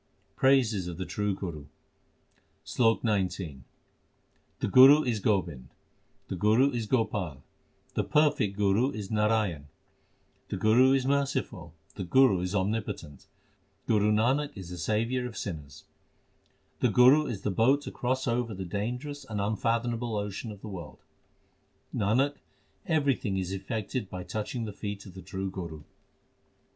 [0.35, 1.67] Praises of the true Guru:
[2.63, 3.57] SLOK XIX
[4.59, 5.69] The Guru is Gobind,
[6.27, 7.43] the Guru is Gopal,
[7.93, 9.67] the perfect Guru is Narayan;
[10.49, 13.27] The Guru is merciful, the Guru is omnipotent;
[13.85, 15.83] Guru Nanak is the saviour of sinners;
[16.79, 20.61] The Guru is the boat to cross over the dangerous and un fathomable ocean of
[20.61, 20.97] the world.
[21.93, 22.37] Nanak,
[22.87, 25.83] everything is effected by touching the feet of the true Guru.